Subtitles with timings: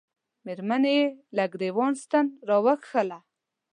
[0.45, 1.05] مېرمنې یې
[1.35, 3.19] له ګرېوان ستن را وکښله.